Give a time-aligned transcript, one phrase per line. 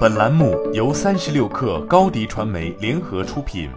[0.00, 3.70] 本栏目由三十六氪高低传媒联合出品。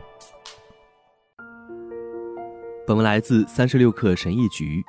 [2.85, 4.83] 本文来自三十六氪神译局。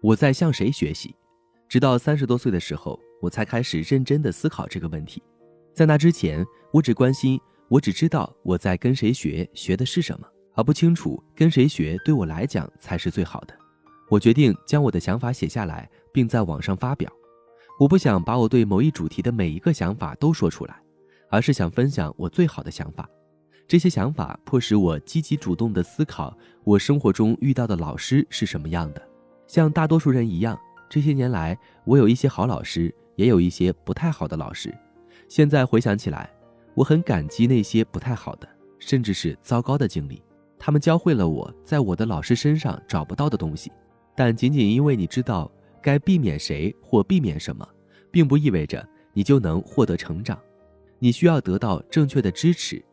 [0.00, 1.14] 我在向谁学习？
[1.68, 5.22] 直到三十多岁的时候，我才开始认真的思考这个问题。
[5.74, 6.42] 在那之前，
[6.72, 7.38] 我只关心，
[7.68, 13.54] 我只知道我在跟谁学，学的是什么，而不清楚跟谁学对我来讲才是最好的。
[14.08, 17.12] 我决定将我的想法写下来，并在网上发表。
[17.78, 20.80] 我不想把我对某一主题的每一个想法都说出来，
[21.28, 23.08] 而是想分享我最好的想法。
[23.68, 26.34] 这些想法迫使我积极主动地思考
[26.64, 29.02] 我生活中遇到的老师是什么样的。
[29.46, 34.72] 像大多数人一样，这些年来我有一些好老师，也有一些不太好的老师。
[35.28, 36.30] 现在回想起来，
[36.74, 40.22] 我很感激那些不太好的，甚至是糟糕的经历。
[40.58, 43.70] 他们教会了我在我的老师身上找不到的东西。
[44.14, 45.50] 但仅仅因为你知道
[45.86, 47.64] 该避免谁或避免什么，
[48.10, 50.36] 并不意味着你就能获得成长。
[50.98, 52.84] 你需要得到正确的支持。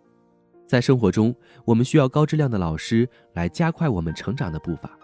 [0.67, 1.35] 在生活中，
[1.65, 4.95] 我们需要高质量的老师来加快我们成长的步伐。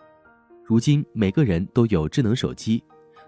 [0.63, 2.83] 如今，每个人都有智能手机，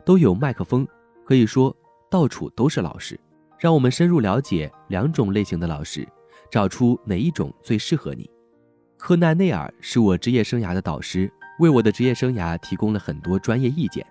[0.06, 0.88] 都有麦克风，
[1.26, 1.76] 可以说
[2.08, 3.20] 到处都是老师。
[3.58, 6.08] 让我们深入了解两种类型的老师，
[6.52, 8.30] 找出哪一种最适合你。
[8.96, 14.06] 科奈内尔是我职业生涯的导师，为我的职业生涯提供了很多专业意见。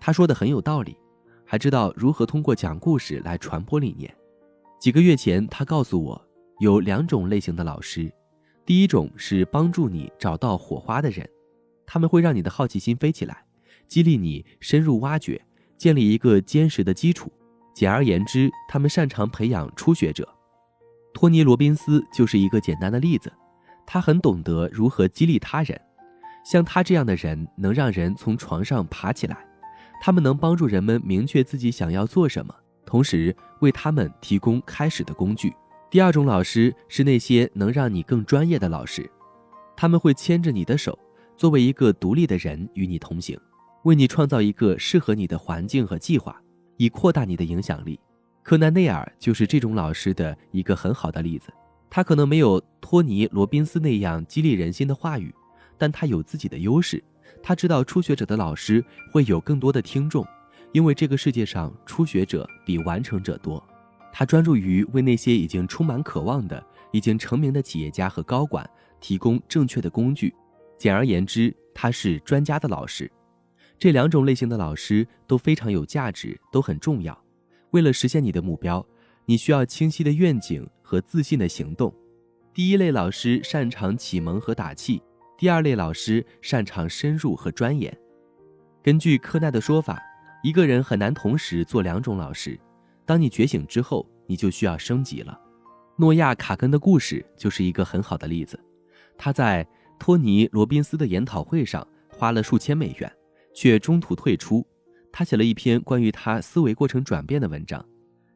[0.00, 0.96] 他说的很有道理，
[1.44, 4.14] 还知道如何通过讲故事来传播理念。
[4.78, 6.28] 几个月前，他告诉我
[6.58, 8.12] 有两种类型的老师，
[8.66, 11.28] 第一种是帮助你找到火花的人。
[11.86, 13.44] 他们会让你的好奇心飞起来，
[13.86, 15.40] 激励你深入挖掘，
[15.76, 17.30] 建立一个坚实的基础。
[17.74, 20.28] 简而言之，他们擅长培养初学者。
[21.12, 23.32] 托尼·罗宾斯就是一个简单的例子。
[23.86, 25.78] 他很懂得如何激励他人，
[26.44, 29.46] 像他这样的人能让人从床上爬起来。
[30.06, 35.50] 他们能帮助人们明确自己想要做什么，同时为他们提供开始的工具。
[35.90, 39.10] 第二种老师是那些能让你更专业的老师，
[39.74, 40.98] 他们会牵着你的手。
[41.38, 43.34] 作为一个独立的人与你同行，
[43.84, 46.38] 为你创造一个适合你的环境和计划，
[46.76, 47.98] 以扩大你的影响力。
[48.42, 51.50] 柯南内尔就是这种老师的一个很好的例子。
[51.88, 55.34] 他可能没有托尼·罗宾斯那样激励人心的话语，
[55.78, 57.02] 但他有自己的优势。
[57.46, 58.82] 他知道初学者的老师
[59.12, 60.26] 会有更多的听众，
[60.72, 63.62] 因为这个世界上初学者比完成者多。
[64.10, 68.68] 他专注于为那些已经充满渴望的、已经成名的企业家和高管
[68.98, 70.34] 提供正确的工具。
[70.78, 73.12] 简而言之，他是专家的老师。
[73.78, 77.22] 这两种类型的老师都非常有价值，都很重要。
[77.72, 78.86] 为了实现你的目标，
[79.26, 81.94] 你需要清晰的愿景和自信的行动。
[82.54, 85.02] 第一类老师擅长启蒙和打气，
[85.44, 87.94] 第二类老师擅长深入和钻研。
[88.82, 90.02] 根据柯奈的说法，
[90.42, 92.58] 一个人很难同时做两种老师。
[93.04, 95.38] 当你觉醒之后，你就需要升级了。
[95.98, 98.58] 诺亚·卡根的故事就是一个很好的例子。
[99.18, 99.68] 他在
[99.98, 103.12] 托尼·罗宾斯的研讨会上花了数千美元，
[103.54, 104.66] 却中途退出。
[105.12, 107.84] 他写了一篇关于他思维过程转变的文章。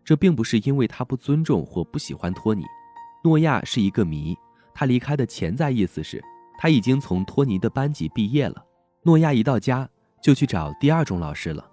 [0.05, 2.65] 这并不是因为他不尊重或不喜欢托尼。
[3.25, 4.37] 诺亚是一个谜。
[4.75, 6.23] 他离开的潜在意思是，
[6.59, 8.65] 他已经从托尼的班级毕业了。
[9.05, 9.89] 诺亚一到家
[10.21, 11.65] 就去找第二种老师了。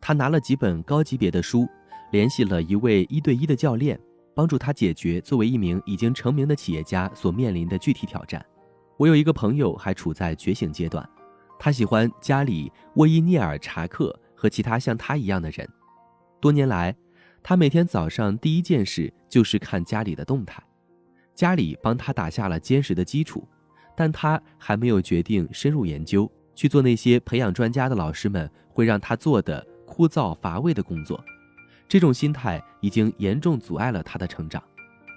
[0.00, 1.66] 他拿了几本高级别的书，
[2.12, 3.98] 联系了一位一对一的教练，
[4.34, 8.44] 帮助他解决作为一名已经成名的企业家所面临的具体挑战。
[8.98, 11.08] 我有一个朋友还处在觉醒阶段，
[11.58, 15.66] 他喜欢加里·沃伊涅尔查克和其他像他一样的人。
[16.38, 16.94] 多年来，
[17.42, 20.62] 他每天早上第一件事就是看家里的动态。
[21.34, 23.48] 家里帮他打下了坚实的基础，
[23.96, 31.22] 但他还没有决定深入研究去做那些培养专家的老师们会让他做的枯燥乏味的工作。
[31.88, 34.62] 这种心态已经严重阻碍了他的成长。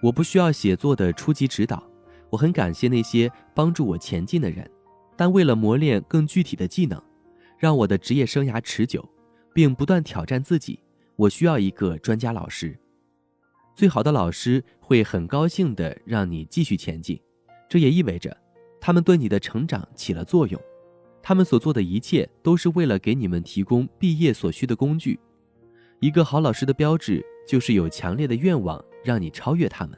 [0.04, 1.84] 我不需要写作的初级指导。
[2.30, 4.70] 我很感谢那些帮助我前进的人，
[5.16, 7.02] 但为了磨练更具体的技能，
[7.58, 9.08] 让我的职业生涯持久，
[9.54, 10.78] 并不断挑战自己，
[11.16, 12.78] 我需要一个专家老师。
[13.74, 17.18] 最好的老师会很高兴地让你继续前进，
[17.70, 18.36] 这也意味着
[18.80, 20.60] 他们对你的成长起了作用。
[21.22, 25.20] 他们所做的一切都是为了给你们提供毕业所需的工具。
[26.00, 29.98] 一个好老师的标志就是有强烈的愿望让你超越他们。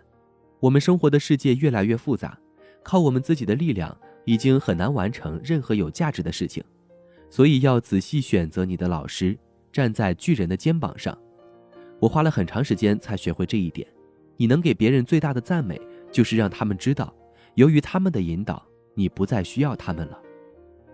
[0.59, 2.37] 我们生活的世界越来越复杂，
[2.83, 3.95] 靠我们自己的力量
[4.25, 6.63] 已经很难完成任何有价值的事情，
[7.29, 9.37] 所以要仔细选择你的老师，
[9.71, 11.17] 站在巨人的肩膀上。
[11.99, 13.87] 我花了很长时间才学会这一点。
[14.37, 15.79] 你能给别人最大的赞美，
[16.11, 17.13] 就是让他们知道，
[17.55, 18.65] 由于他们的引导，
[18.99, 20.19] 你不再需要他们了。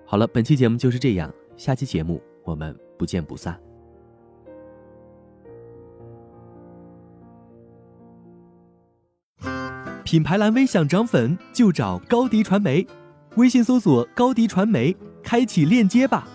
[0.05, 3.59] 好了，本期节目就是这样，下期节目我们不见不散。
[10.03, 12.85] 品牌蓝微想涨粉就找高迪传媒，
[13.37, 16.27] 微信搜索高迪传媒，开启链接吧。